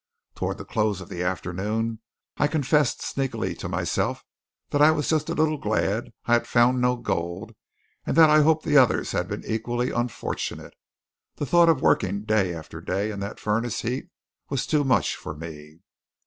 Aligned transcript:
Toward 0.33 0.57
the 0.57 0.65
close 0.65 0.99
of 0.99 1.09
the 1.09 1.21
afternoon 1.21 1.99
I 2.37 2.47
confessed 2.47 3.03
sneakingly 3.03 3.53
to 3.53 3.69
myself 3.69 4.23
that 4.71 4.81
I 4.81 4.89
was 4.89 5.07
just 5.07 5.29
a 5.29 5.35
little 5.35 5.59
glad 5.59 6.09
I 6.25 6.33
had 6.33 6.47
found 6.47 6.81
no 6.81 6.95
gold 6.95 7.53
and 8.03 8.17
that 8.17 8.27
I 8.27 8.41
hoped 8.41 8.65
the 8.65 8.77
others 8.77 9.11
had 9.11 9.27
been 9.27 9.45
equally 9.45 9.91
unfortunate. 9.91 10.73
The 11.35 11.45
thought 11.45 11.69
of 11.69 11.83
working 11.83 12.23
day 12.23 12.51
after 12.51 12.81
day 12.81 13.11
in 13.11 13.19
that 13.19 13.39
furnace 13.39 13.81
heat 13.81 14.09
was 14.49 14.65
too 14.65 14.83
much 14.83 15.15
for 15.15 15.35
me. 15.35 15.81